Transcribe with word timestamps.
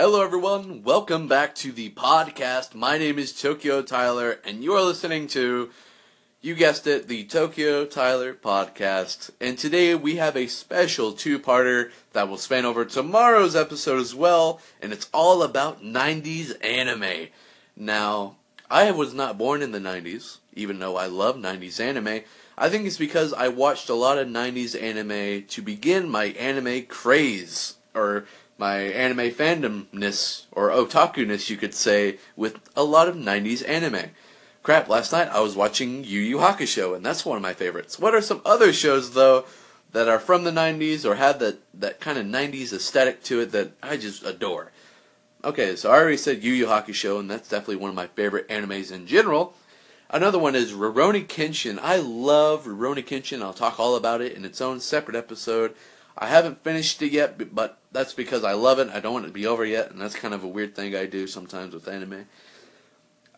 Hello, 0.00 0.22
everyone. 0.22 0.84
Welcome 0.84 1.26
back 1.26 1.56
to 1.56 1.72
the 1.72 1.90
podcast. 1.90 2.72
My 2.72 2.98
name 2.98 3.18
is 3.18 3.32
Tokyo 3.32 3.82
Tyler, 3.82 4.38
and 4.44 4.62
you 4.62 4.74
are 4.74 4.82
listening 4.84 5.26
to, 5.26 5.70
you 6.40 6.54
guessed 6.54 6.86
it, 6.86 7.08
the 7.08 7.24
Tokyo 7.24 7.84
Tyler 7.84 8.32
podcast. 8.32 9.32
And 9.40 9.58
today 9.58 9.96
we 9.96 10.14
have 10.14 10.36
a 10.36 10.46
special 10.46 11.10
two 11.10 11.40
parter 11.40 11.90
that 12.12 12.28
will 12.28 12.36
span 12.36 12.64
over 12.64 12.84
tomorrow's 12.84 13.56
episode 13.56 13.98
as 13.98 14.14
well, 14.14 14.60
and 14.80 14.92
it's 14.92 15.10
all 15.12 15.42
about 15.42 15.82
90s 15.82 16.64
anime. 16.64 17.30
Now, 17.76 18.36
I 18.70 18.92
was 18.92 19.12
not 19.12 19.36
born 19.36 19.62
in 19.62 19.72
the 19.72 19.80
90s, 19.80 20.36
even 20.54 20.78
though 20.78 20.96
I 20.96 21.06
love 21.06 21.34
90s 21.38 21.80
anime. 21.80 22.20
I 22.56 22.68
think 22.68 22.86
it's 22.86 22.98
because 22.98 23.32
I 23.32 23.48
watched 23.48 23.88
a 23.88 23.94
lot 23.94 24.18
of 24.18 24.28
90s 24.28 24.80
anime 24.80 25.44
to 25.48 25.60
begin 25.60 26.08
my 26.08 26.26
anime 26.26 26.86
craze, 26.86 27.74
or 27.96 28.26
my 28.58 28.78
anime 28.80 29.30
fandomness, 29.30 30.46
or 30.52 30.70
otaku-ness 30.70 31.48
you 31.48 31.56
could 31.56 31.74
say, 31.74 32.18
with 32.36 32.58
a 32.76 32.82
lot 32.82 33.08
of 33.08 33.14
90s 33.16 33.66
anime. 33.66 34.10
Crap, 34.64 34.88
last 34.88 35.12
night 35.12 35.28
I 35.28 35.40
was 35.40 35.56
watching 35.56 36.02
Yu 36.04 36.20
Yu 36.20 36.36
Hakusho, 36.38 36.94
and 36.94 37.06
that's 37.06 37.24
one 37.24 37.36
of 37.36 37.42
my 37.42 37.54
favorites. 37.54 37.98
What 37.98 38.14
are 38.14 38.20
some 38.20 38.42
other 38.44 38.72
shows, 38.72 39.14
though, 39.14 39.46
that 39.92 40.08
are 40.08 40.18
from 40.18 40.44
the 40.44 40.50
90s 40.50 41.04
or 41.04 41.14
had 41.14 41.38
that, 41.38 41.58
that 41.72 42.00
kind 42.00 42.18
of 42.18 42.26
90s 42.26 42.72
aesthetic 42.72 43.22
to 43.24 43.40
it 43.40 43.52
that 43.52 43.72
I 43.82 43.96
just 43.96 44.24
adore? 44.24 44.72
Okay, 45.44 45.76
so 45.76 45.90
I 45.92 45.94
already 45.98 46.16
said 46.16 46.42
Yu 46.42 46.52
Yu 46.52 46.66
Hakusho, 46.66 47.20
and 47.20 47.30
that's 47.30 47.48
definitely 47.48 47.76
one 47.76 47.90
of 47.90 47.96
my 47.96 48.08
favorite 48.08 48.48
animes 48.48 48.90
in 48.90 49.06
general. 49.06 49.54
Another 50.10 50.38
one 50.38 50.56
is 50.56 50.72
Rurouni 50.72 51.26
Kenshin. 51.26 51.78
I 51.80 51.96
love 51.96 52.66
Rurouni 52.66 53.04
Kenshin. 53.04 53.40
I'll 53.40 53.52
talk 53.52 53.78
all 53.78 53.94
about 53.94 54.20
it 54.20 54.32
in 54.32 54.44
its 54.44 54.60
own 54.60 54.80
separate 54.80 55.16
episode. 55.16 55.74
I 56.20 56.26
haven't 56.26 56.64
finished 56.64 57.00
it 57.00 57.12
yet, 57.12 57.54
but 57.54 57.78
that's 57.92 58.12
because 58.12 58.42
I 58.42 58.52
love 58.52 58.80
it. 58.80 58.90
I 58.92 58.98
don't 58.98 59.12
want 59.12 59.26
it 59.26 59.28
to 59.28 59.34
be 59.34 59.46
over 59.46 59.64
yet, 59.64 59.92
and 59.92 60.00
that's 60.00 60.16
kind 60.16 60.34
of 60.34 60.42
a 60.42 60.48
weird 60.48 60.74
thing 60.74 60.96
I 60.96 61.06
do 61.06 61.28
sometimes 61.28 61.72
with 61.72 61.86
anime. 61.86 62.26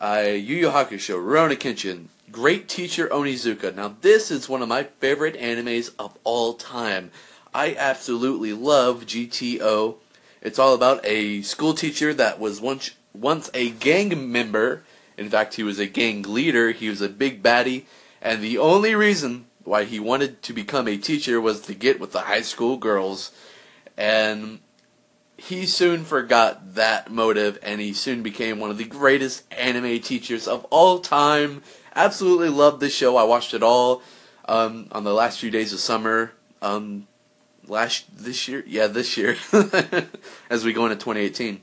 I 0.00 0.30
Yu 0.30 0.56
Yu 0.56 0.68
Hakusho, 0.68 1.16
Rurouni 1.16 1.56
Kenshin, 1.56 2.06
Great 2.30 2.68
Teacher 2.68 3.08
Onizuka. 3.08 3.74
Now 3.74 3.96
this 4.00 4.30
is 4.30 4.48
one 4.48 4.62
of 4.62 4.68
my 4.68 4.84
favorite 4.84 5.34
animes 5.34 5.92
of 5.98 6.16
all 6.22 6.54
time. 6.54 7.10
I 7.52 7.74
absolutely 7.76 8.52
love 8.52 9.06
GTO. 9.06 9.96
It's 10.40 10.58
all 10.60 10.74
about 10.74 11.04
a 11.04 11.42
school 11.42 11.74
teacher 11.74 12.14
that 12.14 12.38
was 12.38 12.60
once 12.60 12.92
once 13.12 13.50
a 13.54 13.70
gang 13.70 14.30
member. 14.30 14.84
In 15.16 15.28
fact, 15.28 15.54
he 15.54 15.64
was 15.64 15.80
a 15.80 15.86
gang 15.86 16.22
leader. 16.22 16.70
He 16.70 16.88
was 16.88 17.00
a 17.00 17.08
big 17.08 17.42
baddie, 17.42 17.86
and 18.22 18.40
the 18.40 18.56
only 18.56 18.94
reason 18.94 19.47
why 19.68 19.84
he 19.84 20.00
wanted 20.00 20.42
to 20.42 20.52
become 20.52 20.88
a 20.88 20.96
teacher 20.96 21.40
was 21.40 21.60
to 21.62 21.74
get 21.74 22.00
with 22.00 22.12
the 22.12 22.22
high 22.22 22.40
school 22.40 22.76
girls. 22.76 23.32
And 23.96 24.60
he 25.36 25.66
soon 25.66 26.04
forgot 26.04 26.74
that 26.74 27.10
motive 27.10 27.58
and 27.62 27.80
he 27.80 27.92
soon 27.92 28.22
became 28.22 28.58
one 28.58 28.70
of 28.70 28.78
the 28.78 28.84
greatest 28.84 29.44
anime 29.52 30.00
teachers 30.00 30.48
of 30.48 30.64
all 30.70 30.98
time. 30.98 31.62
Absolutely 31.94 32.48
loved 32.48 32.80
this 32.80 32.94
show. 32.94 33.16
I 33.16 33.24
watched 33.24 33.54
it 33.54 33.62
all 33.62 34.02
um, 34.46 34.88
on 34.90 35.04
the 35.04 35.14
last 35.14 35.38
few 35.38 35.50
days 35.50 35.72
of 35.72 35.80
summer. 35.80 36.32
Um, 36.62 37.06
last 37.66 38.06
this 38.16 38.48
year, 38.48 38.64
yeah, 38.66 38.86
this 38.86 39.16
year, 39.16 39.36
as 40.50 40.64
we 40.64 40.72
go 40.72 40.86
into 40.86 40.96
2018. 40.96 41.60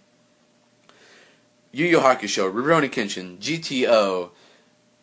Yu 1.71 1.85
Yu 1.85 1.99
Hakusho, 1.99 2.53
Rurouni 2.53 2.89
Kenshin, 2.89 3.37
GTO, 3.37 4.29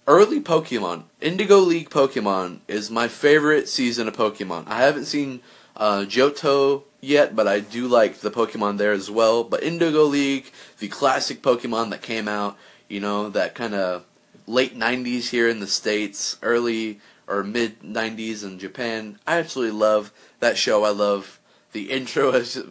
early 0.07 0.41
Pokemon, 0.41 1.05
Indigo 1.21 1.59
League 1.59 1.91
Pokemon 1.91 2.61
is 2.67 2.91
my 2.91 3.09
favorite 3.09 3.69
season 3.69 4.09
of 4.09 4.17
Pokemon. 4.17 4.65
I 4.67 4.79
haven't 4.79 5.05
seen 5.07 5.41
uh, 5.77 6.05
Johto 6.09 6.83
yet, 7.01 7.37
but 7.37 7.47
I 7.47 7.61
do 7.61 7.87
like 7.87 8.19
the 8.19 8.31
Pokemon 8.31 8.79
there 8.79 8.93
as 8.93 9.11
well. 9.11 9.45
But 9.45 9.63
Indigo 9.63 10.05
League, 10.05 10.51
the 10.79 10.89
classic 10.89 11.43
Pokemon 11.43 11.91
that 11.91 12.03
came 12.03 12.29
out, 12.29 12.57
you 12.89 13.01
know, 13.01 13.29
that 13.31 13.55
kind 13.55 13.75
of 13.75 14.05
late 14.47 14.77
90s 14.77 15.31
here 15.31 15.49
in 15.49 15.61
the 15.61 15.67
States, 15.67 16.37
early 16.43 17.01
or 17.29 17.45
mid 17.45 17.81
90s 17.81 18.45
in 18.45 18.59
Japan. 18.59 19.19
I 19.27 19.39
absolutely 19.39 19.79
love 19.79 20.13
that 20.41 20.59
show. 20.59 20.85
I 20.85 20.91
love 20.91 21.39
the 21.73 21.91
intro, 21.91 22.33
as 22.33 22.63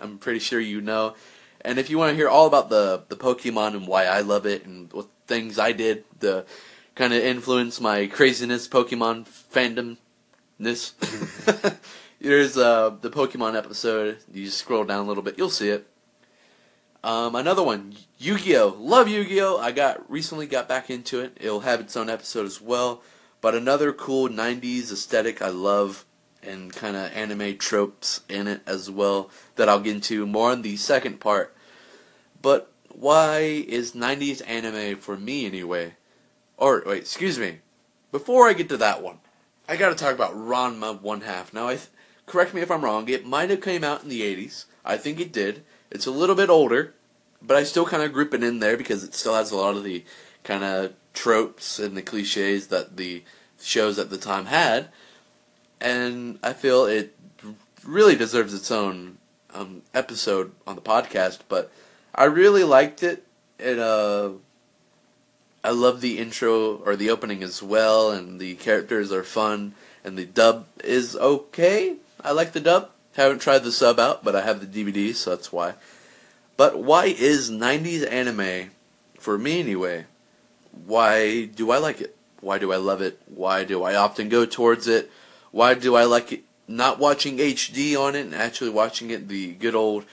I'm 0.00 0.18
pretty 0.18 0.40
sure 0.40 0.60
you 0.60 0.80
know. 0.80 1.14
And 1.60 1.78
if 1.78 1.90
you 1.90 1.98
want 1.98 2.10
to 2.10 2.16
hear 2.16 2.28
all 2.28 2.46
about 2.46 2.70
the, 2.70 3.02
the 3.08 3.16
Pokemon 3.16 3.74
and 3.74 3.88
why 3.88 4.04
I 4.04 4.20
love 4.20 4.46
it 4.46 4.64
and 4.64 4.92
what 4.92 5.08
things 5.26 5.58
I 5.58 5.72
did 5.72 6.04
to 6.20 6.44
kind 6.94 7.12
of 7.12 7.22
influence 7.22 7.80
my 7.80 8.06
craziness 8.06 8.68
Pokemon 8.68 9.26
fandomness, 9.52 10.92
there's 12.20 12.56
uh, 12.56 12.96
the 13.00 13.10
Pokemon 13.10 13.56
episode. 13.56 14.18
You 14.32 14.46
just 14.46 14.58
scroll 14.58 14.84
down 14.84 15.04
a 15.04 15.08
little 15.08 15.22
bit, 15.22 15.38
you'll 15.38 15.50
see 15.50 15.68
it. 15.70 15.86
Um, 17.04 17.36
another 17.36 17.62
one, 17.62 17.94
Yu-Gi-Oh! 18.18 18.76
Love 18.80 19.08
Yu-Gi-Oh! 19.08 19.58
I 19.58 19.70
got 19.70 20.10
recently 20.10 20.46
got 20.46 20.68
back 20.68 20.90
into 20.90 21.20
it. 21.20 21.36
It'll 21.40 21.60
have 21.60 21.80
its 21.80 21.96
own 21.96 22.10
episode 22.10 22.46
as 22.46 22.60
well. 22.60 23.00
But 23.40 23.54
another 23.54 23.92
cool 23.92 24.28
90s 24.28 24.90
aesthetic 24.90 25.40
I 25.40 25.50
love 25.50 26.04
and 26.42 26.72
kind 26.72 26.96
of 26.96 27.12
anime 27.12 27.58
tropes 27.58 28.22
in 28.28 28.48
it 28.48 28.60
as 28.66 28.90
well 28.90 29.30
that 29.56 29.68
I'll 29.68 29.80
get 29.80 29.94
into 29.94 30.26
more 30.26 30.52
in 30.52 30.62
the 30.62 30.76
second 30.76 31.20
part. 31.20 31.54
But 32.42 32.72
why 32.98 33.40
is 33.40 33.92
90s 33.92 34.40
anime 34.48 34.96
for 34.96 35.16
me 35.16 35.44
anyway? 35.44 35.94
Or 36.56 36.82
wait, 36.86 36.98
excuse 36.98 37.38
me. 37.38 37.58
Before 38.10 38.48
I 38.48 38.54
get 38.54 38.70
to 38.70 38.76
that 38.78 39.02
one, 39.02 39.18
I 39.68 39.76
got 39.76 39.90
to 39.90 39.94
talk 39.94 40.14
about 40.14 40.34
Ranma 40.34 41.00
One 41.02 41.20
Half. 41.20 41.52
Now, 41.52 41.68
I 41.68 41.78
correct 42.24 42.54
me 42.54 42.62
if 42.62 42.70
I'm 42.70 42.84
wrong. 42.84 43.08
It 43.08 43.26
might 43.26 43.50
have 43.50 43.60
came 43.60 43.84
out 43.84 44.02
in 44.02 44.08
the 44.08 44.22
80s. 44.22 44.64
I 44.84 44.96
think 44.96 45.20
it 45.20 45.32
did. 45.32 45.62
It's 45.90 46.06
a 46.06 46.10
little 46.10 46.34
bit 46.34 46.48
older, 46.48 46.94
but 47.42 47.56
I 47.56 47.64
still 47.64 47.84
kind 47.84 48.02
of 48.02 48.12
group 48.12 48.32
it 48.32 48.42
in 48.42 48.60
there 48.60 48.76
because 48.76 49.04
it 49.04 49.14
still 49.14 49.34
has 49.34 49.50
a 49.50 49.56
lot 49.56 49.76
of 49.76 49.84
the 49.84 50.04
kind 50.42 50.64
of 50.64 50.94
tropes 51.12 51.78
and 51.78 51.96
the 51.96 52.02
cliches 52.02 52.68
that 52.68 52.96
the 52.96 53.22
shows 53.60 53.98
at 53.98 54.08
the 54.08 54.18
time 54.18 54.46
had. 54.46 54.88
And 55.80 56.38
I 56.42 56.54
feel 56.54 56.86
it 56.86 57.14
really 57.84 58.16
deserves 58.16 58.54
its 58.54 58.70
own 58.70 59.18
um, 59.52 59.82
episode 59.92 60.52
on 60.66 60.76
the 60.76 60.82
podcast. 60.82 61.40
But 61.48 61.70
I 62.16 62.24
really 62.24 62.64
liked 62.64 63.02
it. 63.02 63.24
It 63.58 63.78
uh, 63.78 64.30
I 65.62 65.70
love 65.70 66.00
the 66.00 66.18
intro 66.18 66.76
or 66.76 66.96
the 66.96 67.10
opening 67.10 67.42
as 67.42 67.62
well, 67.62 68.10
and 68.10 68.40
the 68.40 68.54
characters 68.54 69.12
are 69.12 69.22
fun, 69.22 69.74
and 70.02 70.16
the 70.16 70.24
dub 70.24 70.66
is 70.82 71.14
okay. 71.14 71.96
I 72.24 72.32
like 72.32 72.52
the 72.52 72.60
dub. 72.60 72.90
Haven't 73.14 73.40
tried 73.40 73.64
the 73.64 73.72
sub 73.72 73.98
out, 73.98 74.24
but 74.24 74.34
I 74.34 74.42
have 74.42 74.60
the 74.60 74.84
DVD, 74.84 75.14
so 75.14 75.30
that's 75.30 75.52
why. 75.52 75.74
But 76.56 76.78
why 76.78 77.06
is 77.06 77.50
90s 77.50 78.10
anime, 78.10 78.70
for 79.18 79.36
me 79.38 79.60
anyway, 79.60 80.04
why 80.86 81.46
do 81.46 81.70
I 81.70 81.78
like 81.78 82.00
it? 82.00 82.16
Why 82.40 82.58
do 82.58 82.72
I 82.72 82.76
love 82.76 83.00
it? 83.00 83.20
Why 83.26 83.64
do 83.64 83.82
I 83.82 83.94
often 83.94 84.28
go 84.28 84.46
towards 84.46 84.86
it? 84.86 85.10
Why 85.50 85.74
do 85.74 85.96
I 85.96 86.04
like 86.04 86.32
it 86.32 86.44
not 86.68 86.98
watching 86.98 87.38
HD 87.38 87.98
on 87.98 88.14
it 88.14 88.20
and 88.20 88.34
actually 88.34 88.70
watching 88.70 89.10
it 89.10 89.28
the 89.28 89.52
good 89.52 89.74
old 89.74 90.04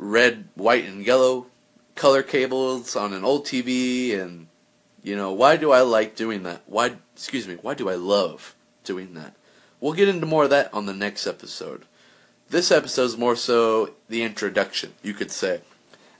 red, 0.00 0.48
white, 0.54 0.86
and 0.86 1.04
yellow 1.04 1.46
color 1.94 2.22
cables 2.22 2.96
on 2.96 3.12
an 3.12 3.24
old 3.24 3.44
TV 3.44 4.18
and 4.18 4.46
you 5.02 5.16
know, 5.16 5.32
why 5.32 5.56
do 5.56 5.72
I 5.72 5.80
like 5.80 6.16
doing 6.16 6.42
that? 6.42 6.62
Why 6.66 6.96
excuse 7.14 7.46
me, 7.46 7.56
why 7.60 7.74
do 7.74 7.88
I 7.88 7.94
love 7.94 8.54
doing 8.84 9.14
that? 9.14 9.34
We'll 9.80 9.92
get 9.92 10.08
into 10.08 10.26
more 10.26 10.44
of 10.44 10.50
that 10.50 10.72
on 10.74 10.86
the 10.86 10.94
next 10.94 11.26
episode. 11.26 11.84
This 12.48 12.70
episode 12.70 13.04
is 13.04 13.16
more 13.16 13.36
so 13.36 13.94
the 14.08 14.22
introduction, 14.22 14.94
you 15.02 15.14
could 15.14 15.30
say, 15.30 15.60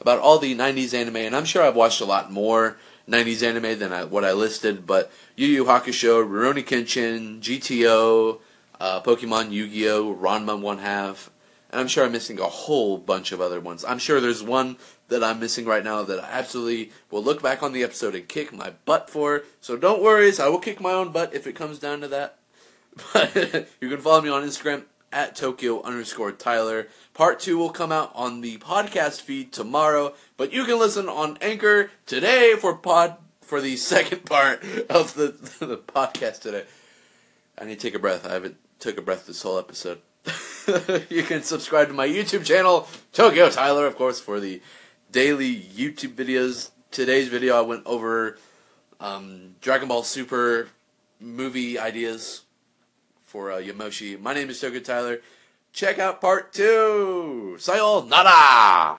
about 0.00 0.20
all 0.20 0.38
the 0.38 0.54
90s 0.54 0.94
anime, 0.94 1.16
and 1.16 1.36
I'm 1.36 1.44
sure 1.44 1.62
I've 1.62 1.76
watched 1.76 2.00
a 2.00 2.06
lot 2.06 2.30
more 2.30 2.78
90s 3.08 3.42
anime 3.42 3.78
than 3.78 3.92
I, 3.92 4.04
what 4.04 4.24
I 4.24 4.32
listed, 4.32 4.86
but 4.86 5.10
Yu 5.36 5.48
Yu 5.48 5.64
Hakusho, 5.64 6.24
Rurouni 6.26 6.64
Kenshin, 6.64 7.40
GTO, 7.40 8.38
uh, 8.80 9.02
Pokemon 9.02 9.50
Yu-Gi-Oh, 9.50 10.14
Ranma 10.14 10.58
One 10.58 10.78
Half, 10.78 11.29
and 11.70 11.80
I'm 11.80 11.88
sure 11.88 12.04
I'm 12.04 12.12
missing 12.12 12.38
a 12.40 12.44
whole 12.44 12.98
bunch 12.98 13.32
of 13.32 13.40
other 13.40 13.60
ones. 13.60 13.84
I'm 13.84 13.98
sure 13.98 14.20
there's 14.20 14.42
one 14.42 14.76
that 15.08 15.22
I'm 15.22 15.40
missing 15.40 15.66
right 15.66 15.84
now 15.84 16.02
that 16.02 16.22
I 16.22 16.28
absolutely 16.30 16.92
will 17.10 17.22
look 17.22 17.42
back 17.42 17.62
on 17.62 17.72
the 17.72 17.82
episode 17.82 18.14
and 18.14 18.28
kick 18.28 18.52
my 18.52 18.72
butt 18.84 19.08
for. 19.08 19.42
So 19.60 19.76
don't 19.76 20.02
worry, 20.02 20.32
I 20.38 20.48
will 20.48 20.58
kick 20.58 20.80
my 20.80 20.92
own 20.92 21.12
butt 21.12 21.34
if 21.34 21.46
it 21.46 21.54
comes 21.54 21.78
down 21.78 22.00
to 22.00 22.08
that. 22.08 22.38
But 23.12 23.68
you 23.80 23.88
can 23.88 23.98
follow 23.98 24.20
me 24.20 24.30
on 24.30 24.42
Instagram 24.42 24.84
at 25.12 25.36
Tokyo 25.36 25.82
underscore 25.82 26.32
Tyler. 26.32 26.88
Part 27.14 27.40
two 27.40 27.58
will 27.58 27.70
come 27.70 27.92
out 27.92 28.12
on 28.14 28.40
the 28.40 28.58
podcast 28.58 29.20
feed 29.20 29.52
tomorrow, 29.52 30.14
but 30.36 30.52
you 30.52 30.64
can 30.64 30.78
listen 30.78 31.08
on 31.08 31.38
Anchor 31.40 31.90
today 32.06 32.54
for 32.58 32.74
pod 32.76 33.16
for 33.40 33.60
the 33.60 33.76
second 33.92 34.24
part 34.24 34.62
of 34.88 35.14
the 35.14 35.28
the 35.64 35.78
podcast 35.78 36.40
today. 36.40 36.64
I 37.58 37.64
need 37.64 37.78
to 37.78 37.86
take 37.86 37.94
a 37.94 37.98
breath. 37.98 38.26
I 38.26 38.32
haven't 38.32 38.56
took 38.78 38.96
a 38.96 39.02
breath 39.02 39.26
this 39.26 39.42
whole 39.42 39.58
episode. 39.58 40.00
you 41.10 41.22
can 41.22 41.42
subscribe 41.42 41.88
to 41.88 41.94
my 41.94 42.06
YouTube 42.06 42.44
channel, 42.44 42.86
Tokyo 43.12 43.50
Tyler, 43.50 43.86
of 43.86 43.96
course, 43.96 44.20
for 44.20 44.40
the 44.40 44.60
daily 45.10 45.56
YouTube 45.56 46.14
videos. 46.14 46.70
Today's 46.90 47.28
video, 47.28 47.56
I 47.56 47.62
went 47.62 47.86
over 47.86 48.38
um, 49.00 49.56
Dragon 49.60 49.88
Ball 49.88 50.02
Super 50.02 50.68
movie 51.20 51.78
ideas 51.78 52.42
for 53.22 53.50
uh, 53.52 53.56
Yamoshi. 53.56 54.20
My 54.20 54.34
name 54.34 54.50
is 54.50 54.60
Tokyo 54.60 54.80
Tyler. 54.80 55.20
Check 55.72 55.98
out 55.98 56.20
part 56.20 56.52
two. 56.52 57.56
Sayonara! 57.58 58.88